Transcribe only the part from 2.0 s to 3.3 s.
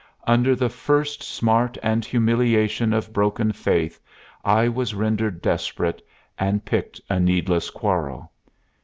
humiliation of